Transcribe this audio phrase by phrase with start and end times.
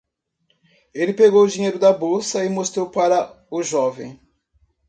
[0.95, 4.19] Ele pegou o dinheiro da bolsa e mostrou para o jovem.